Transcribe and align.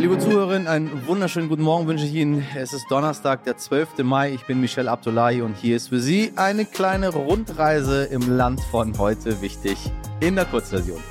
Liebe 0.00 0.18
Zuhörerinnen, 0.18 0.66
einen 0.66 1.06
wunderschönen 1.06 1.50
guten 1.50 1.60
Morgen 1.60 1.86
wünsche 1.86 2.06
ich 2.06 2.14
Ihnen. 2.14 2.42
Es 2.56 2.72
ist 2.72 2.86
Donnerstag, 2.90 3.44
der 3.44 3.58
12. 3.58 3.98
Mai. 3.98 4.32
Ich 4.32 4.46
bin 4.46 4.58
Michel 4.58 4.88
Abdullahi 4.88 5.42
und 5.42 5.58
hier 5.58 5.76
ist 5.76 5.88
für 5.88 6.00
Sie 6.00 6.32
eine 6.36 6.64
kleine 6.64 7.10
Rundreise 7.10 8.04
im 8.04 8.34
Land 8.34 8.62
von 8.62 8.96
heute 8.96 9.42
wichtig 9.42 9.76
in 10.20 10.36
der 10.36 10.46
Kurzversion. 10.46 11.02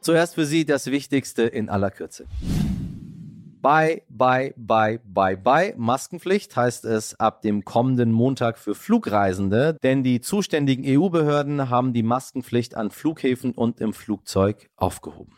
Zuerst 0.00 0.34
für 0.34 0.46
Sie 0.46 0.64
das 0.64 0.86
Wichtigste 0.86 1.42
in 1.42 1.68
aller 1.68 1.90
Kürze. 1.90 2.24
Bye, 3.62 4.04
bye, 4.08 4.54
bye, 4.56 5.00
bye, 5.04 5.36
bye. 5.36 5.74
Maskenpflicht 5.76 6.56
heißt 6.56 6.86
es 6.86 7.20
ab 7.20 7.42
dem 7.42 7.62
kommenden 7.62 8.10
Montag 8.10 8.58
für 8.58 8.74
Flugreisende, 8.74 9.76
denn 9.82 10.02
die 10.02 10.22
zuständigen 10.22 10.82
EU-Behörden 10.86 11.68
haben 11.68 11.92
die 11.92 12.02
Maskenpflicht 12.02 12.74
an 12.74 12.90
Flughäfen 12.90 13.52
und 13.52 13.82
im 13.82 13.92
Flugzeug 13.92 14.70
aufgehoben. 14.76 15.36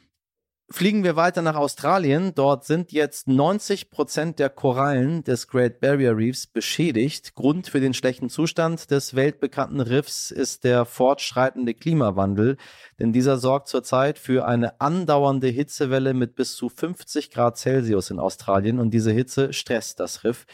Fliegen 0.72 1.04
wir 1.04 1.16
weiter 1.16 1.42
nach 1.42 1.54
Australien. 1.54 2.32
Dort 2.34 2.64
sind 2.64 2.92
jetzt 2.92 3.28
90 3.28 3.90
Prozent 3.90 4.38
der 4.38 4.48
Korallen 4.48 5.22
des 5.22 5.46
Great 5.46 5.80
Barrier 5.80 6.16
Reefs 6.16 6.46
beschädigt. 6.46 7.34
Grund 7.34 7.68
für 7.68 7.80
den 7.80 7.92
schlechten 7.92 8.30
Zustand 8.30 8.90
des 8.90 9.14
weltbekannten 9.14 9.80
Riffs 9.80 10.30
ist 10.30 10.64
der 10.64 10.86
fortschreitende 10.86 11.74
Klimawandel, 11.74 12.56
denn 12.98 13.12
dieser 13.12 13.36
sorgt 13.36 13.68
zurzeit 13.68 14.18
für 14.18 14.46
eine 14.46 14.80
andauernde 14.80 15.48
Hitzewelle 15.48 16.14
mit 16.14 16.36
bis 16.36 16.56
zu 16.56 16.70
50 16.70 17.30
Grad 17.30 17.58
Celsius 17.58 18.10
in 18.10 18.18
Australien 18.18 18.78
und 18.78 18.92
diese 18.92 19.12
Hitze 19.12 19.52
stresst 19.52 20.00
das 20.00 20.24
Riff. 20.24 20.46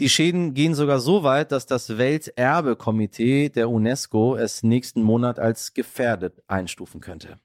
Die 0.00 0.08
Schäden 0.08 0.54
gehen 0.54 0.74
sogar 0.74 0.98
so 0.98 1.22
weit, 1.22 1.52
dass 1.52 1.66
das 1.66 1.98
Welterbekomitee 1.98 3.48
der 3.48 3.70
UNESCO 3.70 4.34
es 4.34 4.64
nächsten 4.64 5.02
Monat 5.02 5.38
als 5.38 5.72
gefährdet 5.72 6.42
einstufen 6.48 7.00
könnte. 7.00 7.38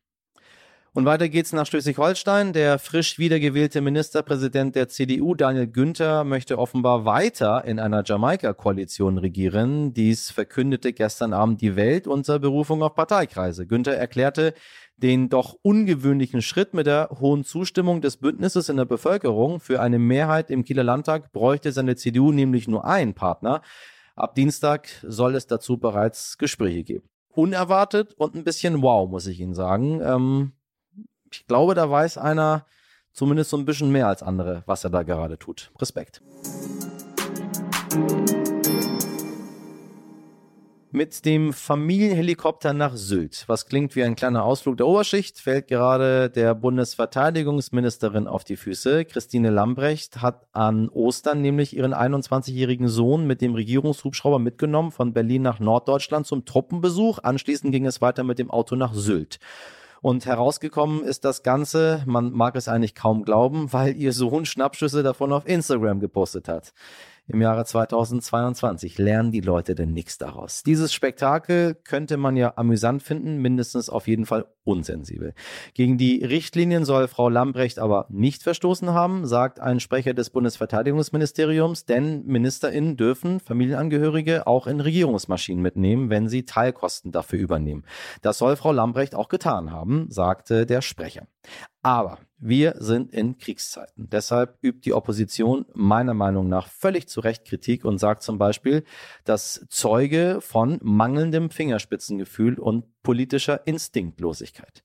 Und 0.97 1.05
weiter 1.05 1.29
geht's 1.29 1.53
nach 1.53 1.67
Schleswig-Holstein. 1.67 2.53
Der 2.53 2.79
frisch 2.79 3.19
wiedergewählte 3.19 3.81
Ministerpräsident 3.81 4.75
der 4.75 4.87
CDU, 4.87 5.35
Daniel 5.35 5.67
Günther, 5.67 6.23
möchte 6.23 6.57
offenbar 6.57 7.05
weiter 7.05 7.65
in 7.65 7.79
einer 7.79 8.01
Jamaika-Koalition 8.03 9.19
regieren. 9.19 9.93
Dies 9.93 10.31
verkündete 10.31 10.93
gestern 10.93 11.33
Abend 11.33 11.61
die 11.61 11.75
Welt 11.75 12.07
unter 12.07 12.39
Berufung 12.39 12.81
auf 12.81 12.95
Parteikreise. 12.95 13.67
Günther 13.67 13.95
erklärte, 13.95 14.55
den 14.95 15.29
doch 15.29 15.55
ungewöhnlichen 15.61 16.41
Schritt 16.41 16.73
mit 16.73 16.87
der 16.87 17.09
hohen 17.19 17.43
Zustimmung 17.43 18.01
des 18.01 18.17
Bündnisses 18.17 18.67
in 18.67 18.77
der 18.77 18.85
Bevölkerung 18.85 19.59
für 19.59 19.79
eine 19.79 19.99
Mehrheit 19.99 20.49
im 20.49 20.63
Kieler 20.63 20.83
Landtag 20.83 21.31
bräuchte 21.31 21.71
seine 21.71 21.95
CDU 21.95 22.31
nämlich 22.31 22.67
nur 22.67 22.85
einen 22.85 23.13
Partner. 23.13 23.61
Ab 24.15 24.33
Dienstag 24.33 24.89
soll 25.03 25.35
es 25.35 25.45
dazu 25.45 25.77
bereits 25.77 26.39
Gespräche 26.39 26.83
geben. 26.83 27.07
Unerwartet 27.35 28.15
und 28.15 28.33
ein 28.33 28.43
bisschen 28.43 28.81
wow, 28.81 29.07
muss 29.07 29.27
ich 29.27 29.39
Ihnen 29.39 29.53
sagen. 29.53 30.01
Ähm, 30.03 30.53
ich 31.31 31.47
glaube, 31.47 31.75
da 31.75 31.89
weiß 31.89 32.17
einer 32.17 32.65
zumindest 33.11 33.49
so 33.49 33.57
ein 33.57 33.65
bisschen 33.65 33.91
mehr 33.91 34.07
als 34.07 34.23
andere, 34.23 34.63
was 34.65 34.83
er 34.83 34.89
da 34.89 35.03
gerade 35.03 35.37
tut. 35.37 35.71
Respekt. 35.79 36.21
Mit 40.89 41.25
dem 41.25 41.51
Familienhelikopter 41.51 42.73
nach 42.73 42.95
Sylt. 42.95 43.43
Was 43.47 43.65
klingt 43.67 43.95
wie 43.95 44.03
ein 44.03 44.15
kleiner 44.15 44.43
Ausflug 44.43 44.77
der 44.77 44.87
Oberschicht, 44.87 45.39
fällt 45.39 45.67
gerade 45.67 46.29
der 46.29 46.55
Bundesverteidigungsministerin 46.55 48.25
auf 48.25 48.43
die 48.43 48.55
Füße. 48.55 49.03
Christine 49.05 49.49
Lambrecht 49.49 50.21
hat 50.21 50.47
an 50.53 50.87
Ostern 50.89 51.41
nämlich 51.41 51.75
ihren 51.75 51.93
21-jährigen 51.93 52.87
Sohn 52.87 53.27
mit 53.27 53.41
dem 53.41 53.53
Regierungshubschrauber 53.53 54.39
mitgenommen 54.39 54.91
von 54.91 55.13
Berlin 55.13 55.41
nach 55.41 55.59
Norddeutschland 55.59 56.25
zum 56.25 56.45
Truppenbesuch. 56.45 57.19
Anschließend 57.21 57.71
ging 57.71 57.85
es 57.85 58.01
weiter 58.01 58.23
mit 58.23 58.39
dem 58.39 58.49
Auto 58.49 58.75
nach 58.75 58.93
Sylt. 58.93 59.39
Und 60.07 60.25
herausgekommen 60.25 61.03
ist 61.03 61.25
das 61.25 61.43
Ganze, 61.43 62.01
man 62.05 62.31
mag 62.31 62.55
es 62.55 62.69
eigentlich 62.69 62.95
kaum 62.95 63.25
glauben, 63.25 63.73
weil 63.73 63.93
ihr 63.97 64.13
Sohn 64.13 64.45
Schnappschüsse 64.45 65.03
davon 65.03 65.33
auf 65.33 65.45
Instagram 65.45 65.99
gepostet 65.99 66.47
hat 66.47 66.71
im 67.27 67.41
Jahre 67.41 67.65
2022. 67.65 68.97
Lernen 68.97 69.31
die 69.31 69.41
Leute 69.41 69.75
denn 69.75 69.91
nichts 69.91 70.17
daraus? 70.17 70.63
Dieses 70.63 70.93
Spektakel 70.93 71.75
könnte 71.75 72.17
man 72.17 72.37
ja 72.37 72.53
amüsant 72.55 73.03
finden, 73.03 73.37
mindestens 73.37 73.89
auf 73.89 74.07
jeden 74.07 74.25
Fall 74.25 74.45
unsensibel. 74.63 75.33
Gegen 75.73 75.97
die 75.97 76.23
Richtlinien 76.23 76.85
soll 76.85 77.07
Frau 77.07 77.29
Lambrecht 77.29 77.79
aber 77.79 78.05
nicht 78.09 78.43
verstoßen 78.43 78.91
haben, 78.91 79.25
sagt 79.25 79.59
ein 79.59 79.79
Sprecher 79.79 80.13
des 80.13 80.29
Bundesverteidigungsministeriums, 80.29 81.85
denn 81.85 82.25
MinisterInnen 82.25 82.97
dürfen 82.97 83.39
Familienangehörige 83.39 84.47
auch 84.47 84.67
in 84.67 84.81
Regierungsmaschinen 84.81 85.61
mitnehmen, 85.61 86.09
wenn 86.09 86.27
sie 86.27 86.43
Teilkosten 86.43 87.11
dafür 87.11 87.39
übernehmen. 87.39 87.83
Das 88.21 88.37
soll 88.37 88.55
Frau 88.55 88.71
Lambrecht 88.71 89.15
auch 89.15 89.29
getan 89.29 89.71
haben, 89.71 90.07
sagte 90.09 90.65
der 90.65 90.81
Sprecher. 90.81 91.27
Aber 91.81 92.19
wir 92.39 92.75
sind 92.77 93.13
in 93.13 93.37
Kriegszeiten. 93.37 94.09
Deshalb 94.09 94.57
übt 94.61 94.81
die 94.85 94.93
Opposition 94.93 95.65
meiner 95.73 96.13
Meinung 96.13 96.47
nach 96.47 96.67
völlig 96.67 97.07
zu 97.09 97.19
Recht 97.19 97.45
Kritik 97.45 97.83
und 97.83 97.97
sagt 97.97 98.23
zum 98.23 98.37
Beispiel, 98.37 98.83
dass 99.23 99.65
Zeuge 99.69 100.39
von 100.41 100.79
mangelndem 100.81 101.49
Fingerspitzengefühl 101.49 102.59
und 102.59 102.85
politischer 103.01 103.65
Instinktlosigkeit. 103.65 104.83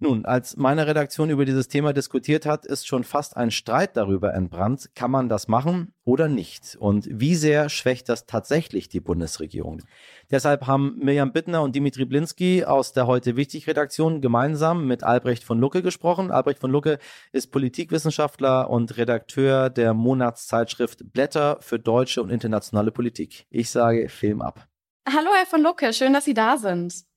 Nun, 0.00 0.24
als 0.24 0.56
meine 0.56 0.86
Redaktion 0.86 1.28
über 1.28 1.44
dieses 1.44 1.66
Thema 1.66 1.92
diskutiert 1.92 2.46
hat, 2.46 2.64
ist 2.64 2.86
schon 2.86 3.02
fast 3.02 3.36
ein 3.36 3.50
Streit 3.50 3.96
darüber 3.96 4.32
entbrannt, 4.32 4.90
kann 4.94 5.10
man 5.10 5.28
das 5.28 5.48
machen 5.48 5.92
oder 6.04 6.28
nicht? 6.28 6.76
Und 6.78 7.08
wie 7.10 7.34
sehr 7.34 7.68
schwächt 7.68 8.08
das 8.08 8.24
tatsächlich 8.24 8.88
die 8.88 9.00
Bundesregierung? 9.00 9.82
Deshalb 10.30 10.68
haben 10.68 10.96
Mirjam 11.00 11.32
Bittner 11.32 11.62
und 11.62 11.74
Dimitri 11.74 12.04
Blinski 12.04 12.64
aus 12.64 12.92
der 12.92 13.08
heute 13.08 13.34
wichtig 13.34 13.66
Redaktion 13.66 14.20
gemeinsam 14.20 14.86
mit 14.86 15.02
Albrecht 15.02 15.42
von 15.42 15.58
Lucke 15.58 15.82
gesprochen. 15.82 16.30
Albrecht 16.30 16.60
von 16.60 16.70
Lucke 16.70 17.00
ist 17.32 17.50
Politikwissenschaftler 17.50 18.70
und 18.70 18.98
Redakteur 18.98 19.68
der 19.68 19.94
Monatszeitschrift 19.94 21.12
Blätter 21.12 21.58
für 21.60 21.80
deutsche 21.80 22.22
und 22.22 22.30
internationale 22.30 22.92
Politik. 22.92 23.46
Ich 23.50 23.70
sage 23.70 24.08
Film 24.08 24.42
ab. 24.42 24.68
Hallo, 25.12 25.30
Herr 25.34 25.46
von 25.46 25.62
Lucke, 25.62 25.92
schön, 25.92 26.12
dass 26.12 26.24
Sie 26.24 26.34
da 26.34 26.56
sind. 26.56 27.07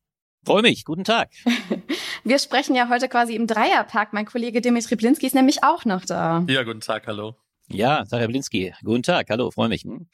Freue 0.44 0.63
mich, 0.63 0.85
guten 0.85 1.03
Tag. 1.03 1.29
Wir 2.24 2.40
sprechen 2.40 2.75
ja 2.75 2.90
heute 2.90 3.07
quasi 3.07 3.35
im 3.35 3.46
Dreierpack. 3.46 4.12
Mein 4.12 4.25
Kollege 4.25 4.59
Dimitri 4.59 4.96
Blinski 4.96 5.28
ist 5.28 5.35
nämlich 5.35 5.63
auch 5.63 5.85
noch 5.85 6.03
da. 6.03 6.44
Ja, 6.50 6.63
guten 6.63 6.81
Tag, 6.81 7.06
hallo. 7.06 7.35
Ja, 7.68 8.03
Sarah 8.06 8.25
Blinski, 8.25 8.74
guten 8.84 9.03
Tag, 9.03 9.28
hallo, 9.30 9.51
freue 9.51 9.69
mich. 9.69 9.84
Hm? 9.84 10.07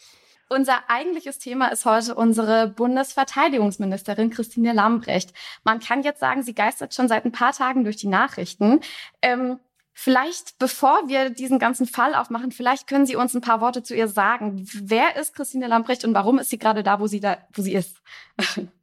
Unser 0.49 0.89
eigentliches 0.89 1.39
Thema 1.39 1.69
ist 1.69 1.85
heute 1.85 2.13
unsere 2.16 2.67
Bundesverteidigungsministerin 2.67 4.29
Christine 4.29 4.73
Lambrecht. 4.73 5.33
Man 5.63 5.79
kann 5.79 6.03
jetzt 6.03 6.19
sagen, 6.19 6.43
sie 6.43 6.53
geistert 6.53 6.93
schon 6.93 7.07
seit 7.07 7.23
ein 7.23 7.31
paar 7.31 7.53
Tagen 7.53 7.85
durch 7.85 7.95
die 7.95 8.07
Nachrichten. 8.07 8.81
Ähm, 9.21 9.59
vielleicht, 9.93 10.57
bevor 10.59 11.07
wir 11.07 11.29
diesen 11.29 11.57
ganzen 11.57 11.85
Fall 11.85 12.16
aufmachen, 12.16 12.51
vielleicht 12.51 12.87
können 12.87 13.05
Sie 13.05 13.16
uns 13.16 13.33
ein 13.33 13.41
paar 13.41 13.61
Worte 13.61 13.81
zu 13.81 13.95
ihr 13.95 14.09
sagen. 14.09 14.67
Wer 14.73 15.16
ist 15.16 15.33
Christine 15.35 15.67
Lambrecht 15.67 16.03
und 16.03 16.13
warum 16.13 16.37
ist 16.37 16.49
sie 16.49 16.59
gerade 16.59 16.83
da, 16.83 16.99
wo 16.99 17.07
sie 17.07 17.21
da, 17.21 17.37
wo 17.53 17.61
sie 17.61 17.73
ist? 17.73 18.01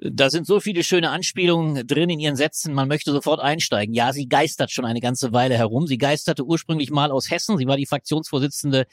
Da 0.00 0.30
sind 0.30 0.46
so 0.46 0.60
viele 0.60 0.84
schöne 0.84 1.10
Anspielungen 1.10 1.84
drin 1.84 2.08
in 2.08 2.20
ihren 2.20 2.36
Sätzen, 2.36 2.72
man 2.72 2.86
möchte 2.86 3.10
sofort 3.10 3.40
einsteigen. 3.40 3.94
Ja, 3.94 4.12
sie 4.12 4.28
geistert 4.28 4.70
schon 4.70 4.84
eine 4.84 5.00
ganze 5.00 5.32
Weile 5.32 5.56
herum. 5.56 5.88
Sie 5.88 5.98
geisterte 5.98 6.44
ursprünglich 6.44 6.90
mal 6.90 7.10
aus 7.10 7.30
Hessen. 7.30 7.58
Sie 7.58 7.66
war 7.66 7.76
die 7.76 7.86
Fraktionsvorsitzende 7.86 8.86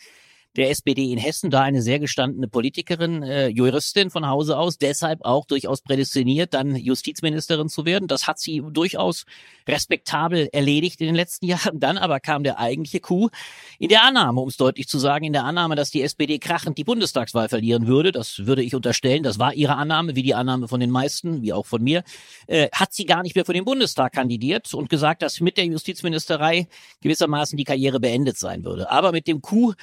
der 0.56 0.70
SPD 0.70 1.12
in 1.12 1.18
Hessen, 1.18 1.50
da 1.50 1.62
eine 1.62 1.82
sehr 1.82 2.00
gestandene 2.00 2.48
Politikerin, 2.48 3.24
äh, 3.24 3.48
Juristin 3.48 4.10
von 4.10 4.28
Hause 4.28 4.58
aus, 4.58 4.78
deshalb 4.78 5.24
auch 5.24 5.46
durchaus 5.46 5.82
prädestiniert, 5.82 6.54
dann 6.54 6.76
Justizministerin 6.76 7.70
zu 7.70 7.86
werden. 7.86 8.08
Das 8.08 8.28
hat 8.28 8.40
sie 8.40 8.64
durchaus 8.72 9.26
respektabel 9.68 10.50
erledigt 10.52 11.02
in 11.02 11.08
den 11.08 11.16
letzten 11.16 11.46
Jahren. 11.48 11.80
Dann 11.80 11.98
aber 11.98 12.20
kam 12.20 12.44
der 12.44 12.60
eigentliche 12.60 13.00
Coup 13.00 13.32
in 13.80 13.90
der 13.90 14.04
Annahme, 14.04 14.42
um 14.42 14.48
es 14.48 14.58
deutlich 14.58 14.88
zu 14.88 14.98
sagen, 15.00 15.26
in 15.26 15.34
der 15.34 15.44
Annahme, 15.44 15.76
dass 15.76 15.92
die 15.92 16.02
SPD 16.02 16.40
krachend 16.40 16.78
die 16.78 16.84
Bundestagswahl 16.84 17.50
verlieren 17.50 17.88
würde. 17.88 18.12
Das 18.12 18.46
würde 18.46 18.64
ich 18.64 18.76
unterstellen. 18.76 19.24
Das 19.24 19.40
war 19.40 19.54
ihre 19.54 19.76
Annahme, 19.76 20.16
wie 20.16 20.24
die 20.24 20.36
Annahme 20.36 20.68
von 20.68 20.80
den 20.80 20.92
meisten, 20.92 21.42
wie 21.42 21.54
auch 21.54 21.66
von 21.66 21.84
mir. 21.84 22.04
Äh, 22.48 22.70
hat 22.72 22.94
sie 22.94 23.06
gar 23.06 23.24
nicht 23.24 23.36
mehr 23.36 23.46
für 23.46 23.54
den 23.54 23.66
Bundestag 23.66 24.14
kandidiert 24.14 24.74
und 24.74 24.90
gesagt, 24.90 25.22
dass 25.22 25.42
mit 25.42 25.58
der 25.58 25.66
Justizministerei 25.66 26.68
gewissermaßen 27.02 27.58
die 27.58 27.64
Karriere 27.64 28.00
beendet 28.00 28.38
sein 28.38 28.64
würde. 28.64 28.90
Aber 28.90 29.12
mit 29.12 29.28
dem 29.28 29.42
Coup 29.42 29.76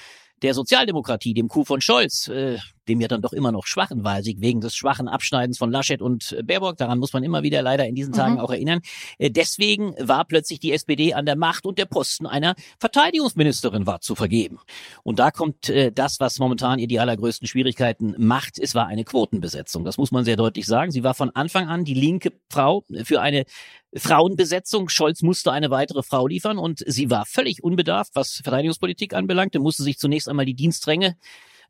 der 0.43 0.55
Sozialdemokratie, 0.55 1.35
dem 1.35 1.49
Coup 1.49 1.67
von 1.67 1.81
Scholz, 1.81 2.29
äh, 2.29 2.59
dem 2.89 3.01
ja 3.01 3.09
dann 3.09 3.23
doch 3.23 3.33
immer 3.33 3.53
noch 3.53 3.67
schwachenweisig 3.67 4.41
wegen 4.41 4.61
des 4.61 4.75
schwachen 4.75 5.09
Abschneidens 5.09 5.59
von 5.59 5.71
Laschet 5.71 6.03
und 6.03 6.33
äh, 6.33 6.43
Baerbock, 6.43 6.77
daran 6.77 6.99
muss 6.99 7.13
man 7.13 7.23
immer 7.23 7.43
wieder 7.43 7.63
leider 7.63 7.87
in 7.87 7.95
diesen 7.95 8.13
Tagen 8.13 8.35
mhm. 8.35 8.41
auch 8.41 8.51
erinnern. 8.51 8.81
Äh, 9.19 9.31
deswegen 9.31 9.95
war 9.99 10.25
plötzlich 10.25 10.59
die 10.59 10.73
SPD 10.73 11.15
an 11.15 11.27
der 11.27 11.37
Macht 11.37 11.65
und 11.65 11.79
der 11.79 11.87
Posten 11.87 12.27
einer 12.27 12.55
Verteidigungsministerin 12.79 13.87
war 13.87 14.01
zu 14.01 14.15
vergeben. 14.15 14.59
Und 15.05 15.19
da 15.19 15.31
kommt 15.31 15.69
äh, 15.69 15.93
das, 15.93 16.19
was 16.21 16.39
momentan 16.39 16.79
ihr 16.79 16.89
die 16.89 16.99
allergrößten 16.99 17.47
Schwierigkeiten 17.47 18.15
macht. 18.19 18.59
Es 18.59 18.75
war 18.75 18.87
eine 18.87 19.05
Quotenbesetzung. 19.05 19.85
Das 19.85 19.97
muss 19.97 20.11
man 20.11 20.25
sehr 20.25 20.37
deutlich 20.37 20.67
sagen. 20.67 20.91
Sie 20.91 21.05
war 21.05 21.15
von 21.15 21.31
Anfang 21.31 21.69
an 21.69 21.85
die 21.85 21.95
linke 21.95 22.33
Frau 22.51 22.85
für 23.05 23.21
eine 23.21 23.45
Frauenbesetzung. 23.95 24.89
Scholz 24.89 25.23
musste 25.23 25.53
eine 25.53 25.71
weitere 25.71 26.03
Frau 26.03 26.27
liefern 26.27 26.59
und 26.59 26.83
sie 26.87 27.11
war 27.11 27.27
völlig 27.27 27.63
unbedarft, 27.63 28.15
was 28.15 28.41
Verteidigungspolitik 28.43 29.15
anbelangte, 29.15 29.59
musste 29.59 29.83
sich 29.83 29.99
zunächst 29.99 30.29
einmal 30.29 30.47
die 30.47 30.55
Dienstränge 30.55 31.17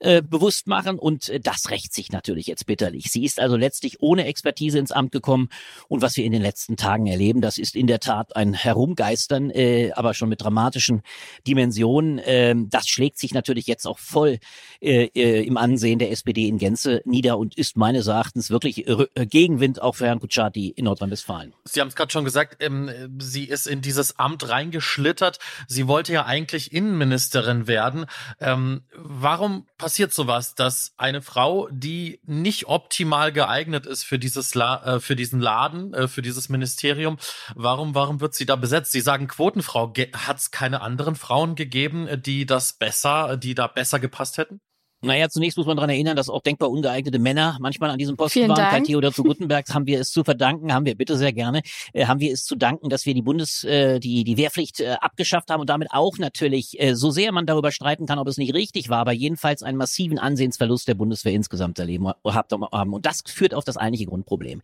äh, 0.02 0.20
bewusst 0.20 0.66
machen 0.66 0.99
und 0.99 1.28
äh, 1.28 1.38
das 1.38 1.70
rächt 1.70 1.94
sich 1.94 2.10
natürlich 2.10 2.49
jetzt 2.49 2.66
bitterlich. 2.66 3.04
Sie 3.04 3.25
ist 3.25 3.38
also 3.38 3.56
letztlich 3.56 4.00
ohne 4.00 4.26
Expertise 4.26 4.81
ins 4.81 4.90
Amt 4.90 5.12
gekommen 5.12 5.49
und 5.87 6.02
was 6.02 6.16
wir 6.16 6.25
in 6.25 6.32
den 6.32 6.43
letzten 6.43 6.76
Tagen 6.76 7.06
erleben, 7.06 7.40
das 7.40 7.56
ist 7.56 7.76
in 7.76 7.87
der 7.87 8.00
Tat 8.00 8.34
ein 8.34 8.52
Herumgeistern, 8.52 9.50
äh, 9.50 9.93
aber 9.94 10.12
schon 10.14 10.28
mit 10.28 10.43
dramatischen 10.43 11.02
Dimensionen. 11.46 12.19
Äh, 12.19 12.56
das 12.66 12.88
schlägt 12.88 13.20
sich 13.20 13.32
natürlich 13.32 13.69
jetzt 13.69 13.87
auch 13.87 14.00
voll 14.00 14.40
äh, 14.81 15.04
äh, 15.14 15.46
im 15.46 15.56
Ansehen 15.56 16.00
der 16.00 16.10
SPD 16.10 16.49
in 16.49 16.58
Gänze 16.58 17.00
nieder 17.04 17.38
und 17.38 17.56
ist 17.56 17.76
meines 17.76 18.08
Erachtens 18.08 18.50
wirklich 18.50 18.88
äh, 18.88 19.06
Gegenwind 19.26 19.81
auch 19.81 19.94
für 19.94 20.06
Herrn 20.06 20.19
Kutschaty 20.19 20.70
in 20.70 20.87
Nordrhein-Westfalen. 20.87 21.54
Sie 21.64 21.81
haben 21.81 21.88
es 21.88 21.94
gerade 21.94 22.10
schon 22.10 22.25
gesagt, 22.25 22.56
ähm, 22.58 22.90
sie 23.20 23.44
ist 23.44 23.69
in 23.69 23.82
dieses 23.82 24.19
Amt 24.19 24.49
reingeschlittert. 24.49 25.38
Sie 25.69 25.87
wollte 25.87 26.12
ja 26.12 26.26
eigentlich 26.26 26.72
Innenministerin 26.72 27.69
werden. 27.69 28.06
Ähm, 28.40 28.82
warum 28.96 29.66
passiert 29.78 29.91
sowas, 30.12 30.54
dass 30.54 30.94
eine 30.96 31.22
Frau, 31.22 31.68
die 31.70 32.20
nicht 32.24 32.66
optimal 32.66 33.32
geeignet 33.32 33.86
ist 33.86 34.04
für 34.04 34.18
dieses 34.18 34.54
La 34.54 34.96
äh, 34.96 35.00
für 35.00 35.16
diesen 35.16 35.40
Laden, 35.40 35.94
äh, 35.94 36.08
für 36.08 36.22
dieses 36.22 36.48
Ministerium, 36.48 37.18
warum 37.54 37.94
warum 37.94 38.20
wird 38.20 38.34
sie 38.34 38.46
da 38.46 38.56
besetzt? 38.56 38.92
Sie 38.92 39.00
sagen 39.00 39.28
Quotenfrau, 39.28 39.92
hat 40.14 40.38
es 40.38 40.50
keine 40.50 40.80
anderen 40.80 41.16
Frauen 41.16 41.54
gegeben, 41.54 42.06
äh, 42.08 42.18
die 42.18 42.46
das 42.46 42.72
besser, 42.72 43.36
die 43.36 43.54
da 43.54 43.66
besser 43.66 44.00
gepasst 44.00 44.38
hätten? 44.38 44.60
Naja, 45.04 45.28
zunächst 45.28 45.58
muss 45.58 45.66
man 45.66 45.76
daran 45.76 45.90
erinnern, 45.90 46.14
dass 46.14 46.28
auch 46.28 46.43
denkbar 46.43 46.70
ungeeignete 46.70 47.19
Männer 47.19 47.56
manchmal 47.60 47.90
an 47.90 47.99
diesem 47.99 48.16
Posten 48.16 48.40
Vielen 48.40 48.49
waren. 48.50 48.56
Dank. 48.56 48.70
Kai 48.70 48.81
Theodor 48.82 49.12
zu 49.12 49.22
Gutenberg 49.25 49.69
haben 49.75 49.87
wir 49.87 50.00
es 50.00 50.10
zu 50.10 50.22
verdanken, 50.22 50.72
haben 50.72 50.87
wir 50.87 50.94
bitte 50.94 51.16
sehr 51.16 51.32
gerne, 51.32 51.62
äh, 51.93 52.06
haben 52.06 52.20
wir 52.20 52.32
es 52.32 52.44
zu 52.44 52.54
danken, 52.54 52.88
dass 52.88 53.04
wir 53.04 53.12
die 53.12 53.22
Bundes, 53.22 53.64
äh, 53.64 53.99
die, 53.99 54.22
die 54.22 54.37
Wehrpflicht 54.37 54.81
äh, 54.81 54.96
abgeschafft 55.00 55.50
haben 55.50 55.60
und 55.60 55.69
damit 55.69 55.88
auch 55.90 56.19
natürlich, 56.19 56.81
äh, 56.81 56.94
so 56.94 57.10
sehr 57.10 57.32
man 57.32 57.46
darüber 57.46 57.72
streiten 57.72 58.06
kann, 58.06 58.20
ob 58.20 58.28
es 58.28 58.37
nicht 58.37 58.54
richtig 58.54 58.88
war, 58.90 58.99
aber 58.99 59.12
jedenfalls 59.12 59.64
einen 59.64 59.76
massiven 59.76 60.20
Ansehensverlust 60.20 60.87
der 60.87 60.94
Bundeswehr 60.94 61.32
insgesamt 61.32 61.81
erleben 61.81 62.08
haben. 62.08 62.93
Und 62.94 63.04
das 63.04 63.22
führt 63.26 63.54
auf 63.54 63.64
das 63.64 63.76
eigentliche 63.76 64.06
Grundproblem 64.06 64.62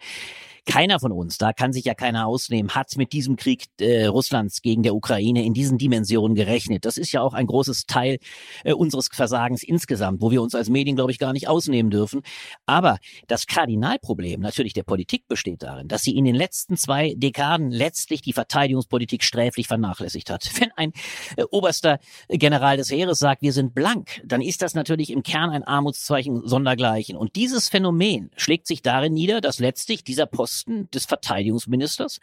keiner 0.68 1.00
von 1.00 1.12
uns, 1.12 1.38
da 1.38 1.54
kann 1.54 1.72
sich 1.72 1.86
ja 1.86 1.94
keiner 1.94 2.26
ausnehmen, 2.26 2.74
hat 2.74 2.94
mit 2.96 3.14
diesem 3.14 3.36
Krieg 3.36 3.64
äh, 3.80 4.04
Russlands 4.04 4.60
gegen 4.60 4.82
der 4.82 4.94
Ukraine 4.94 5.42
in 5.44 5.54
diesen 5.54 5.78
Dimensionen 5.78 6.34
gerechnet. 6.34 6.84
Das 6.84 6.98
ist 6.98 7.10
ja 7.10 7.22
auch 7.22 7.32
ein 7.32 7.46
großes 7.46 7.86
Teil 7.86 8.18
äh, 8.64 8.74
unseres 8.74 9.08
Versagens 9.10 9.62
insgesamt, 9.62 10.20
wo 10.20 10.30
wir 10.30 10.42
uns 10.42 10.54
als 10.54 10.68
Medien, 10.68 10.94
glaube 10.94 11.10
ich, 11.10 11.18
gar 11.18 11.32
nicht 11.32 11.48
ausnehmen 11.48 11.90
dürfen. 11.90 12.20
Aber 12.66 12.98
das 13.28 13.46
Kardinalproblem 13.46 14.40
natürlich 14.40 14.74
der 14.74 14.82
Politik 14.82 15.26
besteht 15.26 15.62
darin, 15.62 15.88
dass 15.88 16.02
sie 16.02 16.14
in 16.14 16.26
den 16.26 16.34
letzten 16.34 16.76
zwei 16.76 17.14
Dekaden 17.16 17.70
letztlich 17.70 18.20
die 18.20 18.34
Verteidigungspolitik 18.34 19.24
sträflich 19.24 19.68
vernachlässigt 19.68 20.28
hat. 20.28 20.50
Wenn 20.60 20.70
ein 20.76 20.92
äh, 21.36 21.44
oberster 21.50 21.98
General 22.28 22.76
des 22.76 22.90
Heeres 22.90 23.18
sagt, 23.18 23.40
wir 23.40 23.54
sind 23.54 23.74
blank, 23.74 24.20
dann 24.22 24.42
ist 24.42 24.60
das 24.60 24.74
natürlich 24.74 25.10
im 25.10 25.22
Kern 25.22 25.48
ein 25.48 25.64
Armutszeichen 25.64 26.46
sondergleichen. 26.46 27.16
Und 27.16 27.36
dieses 27.36 27.70
Phänomen 27.70 28.30
schlägt 28.36 28.66
sich 28.66 28.82
darin 28.82 29.14
nieder, 29.14 29.40
dass 29.40 29.60
letztlich 29.60 30.04
dieser 30.04 30.26
Posten 30.26 30.57
Posten 30.58 30.90
des 30.90 31.04
Verteidigungsministers 31.04 32.18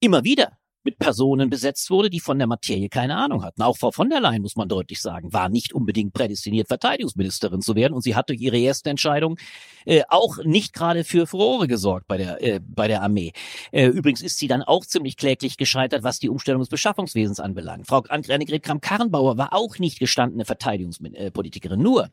immer 0.00 0.22
wieder 0.24 0.58
mit 0.86 0.98
Personen 0.98 1.48
besetzt 1.48 1.88
wurde, 1.88 2.10
die 2.10 2.20
von 2.20 2.36
der 2.36 2.46
Materie 2.46 2.90
keine 2.90 3.16
Ahnung 3.16 3.42
hatten. 3.42 3.62
Auch 3.62 3.78
Frau 3.78 3.90
von 3.90 4.10
der 4.10 4.20
Leyen, 4.20 4.42
muss 4.42 4.54
man 4.54 4.68
deutlich 4.68 5.00
sagen, 5.00 5.32
war 5.32 5.48
nicht 5.48 5.72
unbedingt 5.72 6.12
prädestiniert, 6.12 6.68
Verteidigungsministerin 6.68 7.62
zu 7.62 7.74
werden. 7.74 7.94
Und 7.94 8.02
sie 8.02 8.14
hat 8.14 8.28
durch 8.28 8.38
ihre 8.38 8.58
erste 8.58 8.90
Entscheidung 8.90 9.38
äh, 9.86 10.02
auch 10.08 10.44
nicht 10.44 10.74
gerade 10.74 11.02
für 11.02 11.26
Furore 11.26 11.68
gesorgt 11.68 12.06
bei 12.06 12.18
der, 12.18 12.42
äh, 12.42 12.60
bei 12.62 12.86
der 12.86 13.00
Armee. 13.00 13.32
Äh, 13.72 13.86
übrigens 13.86 14.20
ist 14.20 14.38
sie 14.38 14.46
dann 14.46 14.62
auch 14.62 14.84
ziemlich 14.84 15.16
kläglich 15.16 15.56
gescheitert, 15.56 16.02
was 16.02 16.18
die 16.18 16.28
Umstellung 16.28 16.60
des 16.60 16.68
Beschaffungswesens 16.68 17.40
anbelangt. 17.40 17.86
Frau 17.86 18.02
Annegret 18.10 18.62
Kramp-Karrenbauer 18.62 19.38
war 19.38 19.54
auch 19.54 19.78
nicht 19.78 19.98
gestandene 19.98 20.44
Verteidigungspolitikerin. 20.44 21.80
Nur, 21.80 22.10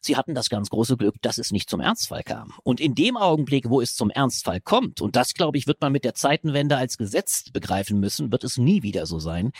Sie 0.00 0.16
hatten 0.16 0.34
das 0.34 0.48
ganz 0.48 0.70
große 0.70 0.96
Glück, 0.96 1.16
dass 1.22 1.38
es 1.38 1.50
nicht 1.50 1.68
zum 1.68 1.80
Ernstfall 1.80 2.22
kam. 2.22 2.52
Und 2.62 2.80
in 2.80 2.94
dem 2.94 3.16
Augenblick, 3.16 3.68
wo 3.68 3.80
es 3.80 3.94
zum 3.94 4.10
Ernstfall 4.10 4.60
kommt, 4.60 5.00
und 5.00 5.16
das, 5.16 5.34
glaube 5.34 5.58
ich, 5.58 5.66
wird 5.66 5.80
man 5.80 5.92
mit 5.92 6.04
der 6.04 6.14
Zeitenwende 6.14 6.76
als 6.76 6.96
Gesetz 6.96 7.50
begreifen 7.50 8.00
müssen, 8.00 8.32
wird 8.32 8.44
es 8.44 8.56
nie 8.56 8.82
wieder 8.82 9.06
so 9.06 9.18
sein, 9.18 9.52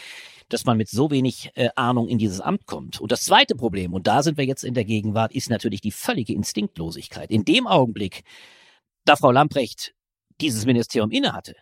dass 0.49 0.65
man 0.65 0.77
mit 0.77 0.88
so 0.88 1.11
wenig 1.11 1.50
äh, 1.55 1.71
Ahnung 1.75 2.09
in 2.09 2.19
dieses 2.19 2.41
Amt 2.41 2.67
kommt. 2.67 3.00
Und 3.00 3.12
das 3.12 3.23
zweite 3.23 3.55
Problem, 3.55 3.94
und 3.94 4.06
da 4.06 4.23
sind 4.23 4.38
wir 4.38 4.44
jetzt 4.44 4.65
in 4.65 4.75
der 4.75 4.85
Gegenwart, 4.85 5.33
ist 5.33 5.50
natürlich 5.50 5.81
die 5.81 5.93
völlige 5.93 6.33
Instinktlosigkeit. 6.33 7.31
In 7.31 7.44
dem 7.44 7.67
Augenblick, 7.67 8.23
da 9.05 9.17
Frau 9.17 9.33
Lamprecht 9.33 9.94
dieses 10.41 10.67
Ministerium 10.67 11.11
innehatte, 11.11 11.56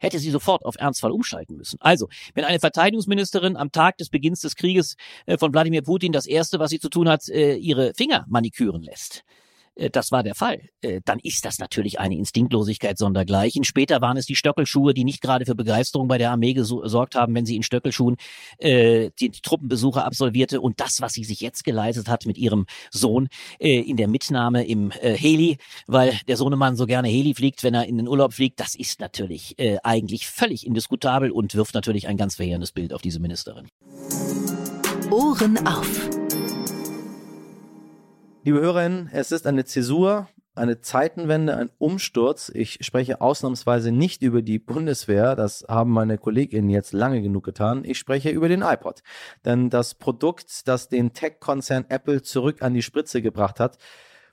hätte 0.00 0.18
sie 0.18 0.30
sofort 0.30 0.64
auf 0.64 0.74
Ernstfall 0.76 1.12
umschalten 1.12 1.56
müssen. 1.56 1.78
Also, 1.80 2.08
wenn 2.34 2.44
eine 2.44 2.58
Verteidigungsministerin 2.58 3.56
am 3.56 3.70
Tag 3.70 3.98
des 3.98 4.08
Beginns 4.08 4.40
des 4.40 4.56
Krieges 4.56 4.96
äh, 5.26 5.38
von 5.38 5.52
Wladimir 5.52 5.82
Putin 5.82 6.12
das 6.12 6.26
Erste, 6.26 6.58
was 6.58 6.70
sie 6.70 6.80
zu 6.80 6.88
tun 6.88 7.08
hat, 7.08 7.28
äh, 7.28 7.54
ihre 7.54 7.94
Finger 7.94 8.26
maniküren 8.28 8.82
lässt, 8.82 9.24
das 9.88 10.12
war 10.12 10.22
der 10.22 10.34
Fall, 10.34 10.60
äh, 10.82 11.00
dann 11.04 11.18
ist 11.20 11.44
das 11.44 11.58
natürlich 11.58 11.98
eine 11.98 12.16
Instinktlosigkeit 12.16 12.98
sondergleichen. 12.98 13.64
Später 13.64 14.00
waren 14.00 14.16
es 14.16 14.26
die 14.26 14.36
Stöckelschuhe, 14.36 14.92
die 14.92 15.04
nicht 15.04 15.22
gerade 15.22 15.46
für 15.46 15.54
Begeisterung 15.54 16.08
bei 16.08 16.18
der 16.18 16.30
Armee 16.30 16.52
gesorgt 16.52 17.14
haben, 17.14 17.34
wenn 17.34 17.46
sie 17.46 17.56
in 17.56 17.62
Stöckelschuhen 17.62 18.16
äh, 18.58 19.10
die, 19.18 19.30
die 19.30 19.40
Truppenbesuche 19.40 20.04
absolvierte. 20.04 20.60
Und 20.60 20.80
das, 20.80 21.00
was 21.00 21.14
sie 21.14 21.24
sich 21.24 21.40
jetzt 21.40 21.64
geleistet 21.64 22.08
hat 22.08 22.26
mit 22.26 22.36
ihrem 22.36 22.66
Sohn 22.90 23.28
äh, 23.58 23.80
in 23.80 23.96
der 23.96 24.08
Mitnahme 24.08 24.66
im 24.66 24.90
äh, 24.90 25.14
Heli, 25.16 25.58
weil 25.86 26.18
der 26.28 26.36
Sohnemann 26.36 26.76
so 26.76 26.86
gerne 26.86 27.08
Heli 27.08 27.34
fliegt, 27.34 27.62
wenn 27.62 27.74
er 27.74 27.86
in 27.86 27.96
den 27.96 28.08
Urlaub 28.08 28.34
fliegt, 28.34 28.60
das 28.60 28.74
ist 28.74 29.00
natürlich 29.00 29.58
äh, 29.58 29.78
eigentlich 29.82 30.26
völlig 30.26 30.66
indiskutabel 30.66 31.30
und 31.30 31.54
wirft 31.54 31.74
natürlich 31.74 32.08
ein 32.08 32.16
ganz 32.16 32.36
verheerendes 32.36 32.72
Bild 32.72 32.92
auf 32.92 33.02
diese 33.02 33.20
Ministerin. 33.20 33.68
Ohren 35.10 35.66
auf. 35.66 36.19
Liebe 38.42 38.58
Hörerinnen, 38.58 39.10
es 39.12 39.32
ist 39.32 39.46
eine 39.46 39.66
Zäsur, 39.66 40.26
eine 40.54 40.80
Zeitenwende, 40.80 41.58
ein 41.58 41.68
Umsturz. 41.76 42.50
Ich 42.54 42.78
spreche 42.80 43.20
ausnahmsweise 43.20 43.92
nicht 43.92 44.22
über 44.22 44.40
die 44.40 44.58
Bundeswehr, 44.58 45.36
das 45.36 45.66
haben 45.68 45.90
meine 45.90 46.16
KollegInnen 46.16 46.70
jetzt 46.70 46.94
lange 46.94 47.20
genug 47.20 47.44
getan. 47.44 47.84
Ich 47.84 47.98
spreche 47.98 48.30
über 48.30 48.48
den 48.48 48.62
iPod. 48.62 49.02
Denn 49.44 49.68
das 49.68 49.94
Produkt, 49.94 50.66
das 50.68 50.88
den 50.88 51.12
Tech-Konzern 51.12 51.84
Apple 51.90 52.22
zurück 52.22 52.62
an 52.62 52.72
die 52.72 52.80
Spritze 52.80 53.20
gebracht 53.20 53.60
hat, 53.60 53.76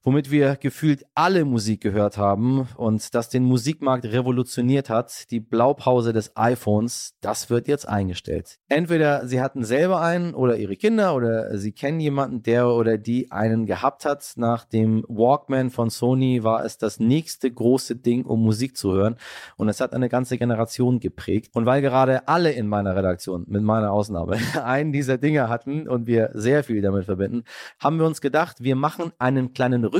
womit 0.08 0.32
wir 0.32 0.56
gefühlt 0.56 1.06
alle 1.16 1.44
Musik 1.44 1.82
gehört 1.82 2.18
haben 2.18 2.66
und 2.78 3.14
das 3.14 3.28
den 3.28 3.44
Musikmarkt 3.44 4.06
revolutioniert 4.06 4.90
hat, 4.90 5.30
die 5.32 5.42
Blaupause 5.42 6.14
des 6.14 6.32
iPhones, 6.38 7.18
das 7.20 7.50
wird 7.50 7.68
jetzt 7.68 7.90
eingestellt. 7.90 8.58
Entweder 8.70 9.28
sie 9.28 9.42
hatten 9.42 9.66
selber 9.66 10.00
einen 10.00 10.34
oder 10.34 10.56
ihre 10.56 10.78
Kinder 10.78 11.14
oder 11.14 11.58
sie 11.58 11.74
kennen 11.74 12.00
jemanden, 12.00 12.42
der 12.42 12.70
oder 12.70 12.98
die 12.98 13.34
einen 13.34 13.66
gehabt 13.66 14.06
hat. 14.06 14.32
Nach 14.38 14.64
dem 14.64 15.04
Walkman 15.10 15.72
von 15.72 15.90
Sony 15.90 16.42
war 16.42 16.64
es 16.64 16.78
das 16.78 17.02
nächste 17.02 17.52
große 17.52 17.98
Ding, 17.98 18.24
um 18.24 18.42
Musik 18.42 18.78
zu 18.78 18.94
hören 18.94 19.18
und 19.58 19.68
es 19.68 19.82
hat 19.82 19.92
eine 19.92 20.08
ganze 20.08 20.38
Generation 20.38 21.02
geprägt. 21.02 21.52
Und 21.54 21.66
weil 21.66 21.82
gerade 21.82 22.30
alle 22.30 22.54
in 22.54 22.70
meiner 22.70 22.96
Redaktion, 22.96 23.44
mit 23.50 23.62
meiner 23.62 23.92
Ausnahme, 23.92 24.38
einen 24.64 24.94
dieser 24.94 25.18
Dinge 25.18 25.50
hatten 25.50 25.86
und 25.86 26.08
wir 26.08 26.30
sehr 26.34 26.64
viel 26.64 26.82
damit 26.82 27.04
verbinden, 27.04 27.44
haben 27.78 28.00
wir 28.00 28.06
uns 28.06 28.22
gedacht, 28.22 28.64
wir 28.64 28.78
machen 28.78 29.12
einen 29.20 29.52
kleinen 29.52 29.84
Rückblick 29.84 29.97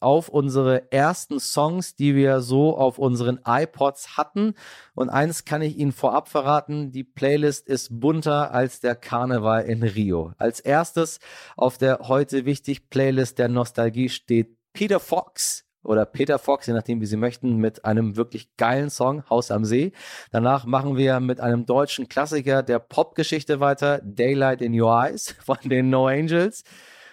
auf 0.00 0.28
unsere 0.28 0.92
ersten 0.92 1.40
Songs, 1.40 1.94
die 1.94 2.14
wir 2.14 2.40
so 2.40 2.76
auf 2.76 2.98
unseren 2.98 3.40
iPods 3.46 4.16
hatten. 4.16 4.54
Und 4.94 5.10
eins 5.10 5.44
kann 5.44 5.62
ich 5.62 5.76
Ihnen 5.76 5.92
vorab 5.92 6.28
verraten, 6.28 6.92
die 6.92 7.04
Playlist 7.04 7.66
ist 7.68 8.00
bunter 8.00 8.52
als 8.52 8.80
der 8.80 8.94
Karneval 8.94 9.64
in 9.64 9.82
Rio. 9.82 10.32
Als 10.38 10.60
erstes 10.60 11.18
auf 11.56 11.78
der 11.78 12.00
heute 12.08 12.44
wichtig 12.44 12.90
Playlist 12.90 13.38
der 13.38 13.48
Nostalgie 13.48 14.08
steht 14.08 14.56
Peter 14.72 15.00
Fox 15.00 15.64
oder 15.82 16.06
Peter 16.06 16.38
Fox, 16.38 16.66
je 16.66 16.74
nachdem, 16.74 17.00
wie 17.00 17.06
Sie 17.06 17.16
möchten, 17.16 17.56
mit 17.56 17.84
einem 17.84 18.16
wirklich 18.16 18.56
geilen 18.56 18.90
Song, 18.90 19.28
Haus 19.28 19.50
am 19.50 19.64
See. 19.64 19.92
Danach 20.30 20.64
machen 20.64 20.96
wir 20.96 21.20
mit 21.20 21.40
einem 21.40 21.66
deutschen 21.66 22.08
Klassiker 22.08 22.62
der 22.62 22.78
Popgeschichte 22.78 23.60
weiter, 23.60 24.00
Daylight 24.04 24.62
in 24.62 24.78
Your 24.78 24.92
Eyes 24.92 25.34
von 25.44 25.58
den 25.64 25.90
No 25.90 26.06
Angels. 26.06 26.62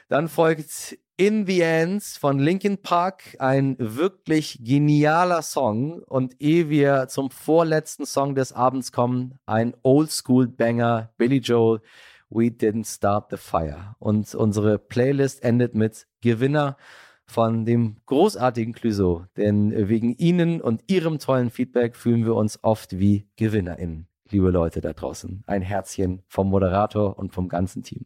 Dann 0.08 0.28
folgt 0.28 0.98
in 1.20 1.46
the 1.46 1.60
Ends 1.60 2.16
von 2.16 2.40
Linkin 2.40 2.78
Park, 2.78 3.36
ein 3.40 3.76
wirklich 3.78 4.58
genialer 4.64 5.42
Song. 5.42 6.02
Und 6.04 6.42
ehe 6.42 6.70
wir 6.70 7.10
zum 7.10 7.30
vorletzten 7.30 8.06
Song 8.06 8.36
des 8.36 8.54
Abends 8.54 8.94
kommen, 8.94 9.38
ein 9.46 9.76
Oldschool-Banger, 9.84 11.12
Billy 11.18 11.40
Joel, 11.40 11.82
We 12.30 12.46
Didn't 12.46 12.88
Start 12.88 13.32
the 13.32 13.38
Fire. 13.38 13.98
Und 14.00 14.34
unsere 14.34 14.80
Playlist 14.80 15.44
endet 15.44 15.76
mit 15.76 16.08
Gewinner 16.22 16.78
von 17.26 17.66
dem 17.66 17.98
großartigen 18.06 18.74
Clouseau. 18.74 19.26
Denn 19.36 19.90
wegen 19.90 20.16
Ihnen 20.16 20.62
und 20.62 20.84
Ihrem 20.88 21.20
tollen 21.20 21.50
Feedback 21.50 21.98
fühlen 21.98 22.24
wir 22.24 22.36
uns 22.36 22.64
oft 22.64 22.98
wie 22.98 23.28
GewinnerInnen 23.36 24.09
liebe 24.32 24.50
Leute 24.50 24.82
da 24.82 24.94
draußen. 24.94 25.44
Ein 25.48 25.62
Herzchen 25.62 26.22
vom 26.28 26.50
Moderator 26.50 27.18
und 27.18 27.34
vom 27.34 27.50
ganzen 27.50 27.84
Team. 27.84 28.06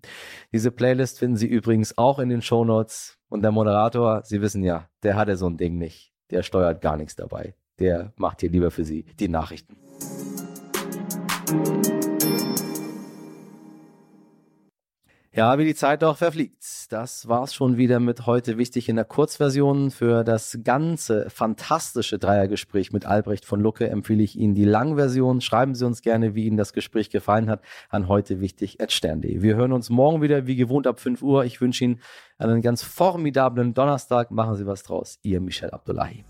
Diese 0.51 0.72
Playlist 0.72 1.20
finden 1.20 1.38
Sie 1.38 1.48
übrigens 1.48 1.98
auch 1.98 2.20
in 2.20 2.30
den 2.30 2.42
Show 2.42 2.65
Notes. 2.65 3.18
Und 3.30 3.42
der 3.42 3.51
Moderator, 3.51 4.22
Sie 4.24 4.42
wissen 4.42 4.63
ja, 4.63 4.88
der 5.03 5.15
hatte 5.15 5.38
so 5.38 5.48
ein 5.48 5.58
Ding 5.58 5.77
nicht. 5.77 6.13
Der 6.32 6.44
steuert 6.44 6.82
gar 6.82 6.98
nichts 6.98 7.15
dabei. 7.15 7.56
Der 7.80 8.13
macht 8.18 8.42
hier 8.42 8.50
lieber 8.50 8.72
für 8.72 8.84
Sie 8.84 9.06
die 9.20 9.27
Nachrichten. 9.27 9.77
Ja, 15.36 15.58
wie 15.58 15.66
die 15.66 15.74
Zeit 15.74 16.04
doch 16.04 16.18
verfliegt. 16.18 16.63
Das 16.92 17.28
war's 17.28 17.56
schon 17.56 17.75
wieder 17.75 18.00
mit 18.00 18.28
heute 18.28 18.60
wichtig 18.60 18.88
in 18.88 18.98
der 18.98 19.06
Kurzversion. 19.06 19.90
Für 19.90 20.24
das 20.24 20.60
ganze 20.63 21.28
fantastische 21.32 22.20
Dreiergespräch 22.20 22.92
mit 22.94 23.08
Albrecht 23.08 23.44
von 23.44 23.60
Lucke 23.60 23.90
empfehle 23.90 24.22
ich 24.22 24.38
Ihnen 24.38 24.54
die 24.54 24.63
Langversion. 24.63 25.42
Schreiben 25.42 25.74
Sie 25.74 25.88
uns 25.88 26.04
gerne, 26.04 26.36
wie 26.36 26.46
Ihnen 26.46 26.58
das 26.58 26.72
Gespräch 26.72 27.10
gefallen 27.10 27.50
hat, 27.50 27.63
an 27.90 28.08
heute 28.08 28.42
wichtig 28.42 28.78
stern.de. 28.88 29.42
Wir 29.42 29.56
hören 29.56 29.72
uns 29.72 29.90
morgen 29.90 30.22
wieder, 30.22 30.46
wie 30.46 30.56
gewohnt, 30.56 30.86
ab 30.86 31.00
5 31.00 31.24
Uhr. 31.24 31.46
Ich 31.46 31.62
wünsche 31.62 31.84
Ihnen 31.84 32.00
einen 32.38 32.62
ganz 32.62 32.84
formidablen 32.84 33.74
Donnerstag. 33.74 34.30
Machen 34.30 34.56
Sie 34.56 34.68
was 34.68 34.84
draus. 34.84 35.18
Ihr 35.24 35.42
Michel 35.42 35.72
Abdullahi. 35.72 36.24